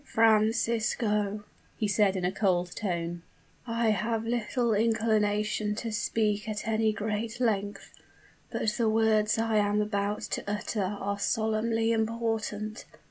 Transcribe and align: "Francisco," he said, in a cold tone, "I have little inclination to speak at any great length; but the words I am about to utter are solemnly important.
"Francisco," 0.03 1.43
he 1.77 1.87
said, 1.87 2.15
in 2.15 2.25
a 2.25 2.31
cold 2.31 2.75
tone, 2.75 3.21
"I 3.67 3.89
have 3.91 4.25
little 4.25 4.73
inclination 4.73 5.75
to 5.75 5.91
speak 5.91 6.49
at 6.49 6.67
any 6.67 6.91
great 6.91 7.39
length; 7.39 7.93
but 8.49 8.67
the 8.71 8.89
words 8.89 9.37
I 9.37 9.57
am 9.57 9.79
about 9.79 10.21
to 10.33 10.43
utter 10.49 10.83
are 10.99 11.19
solemnly 11.19 11.91
important. 11.91 12.85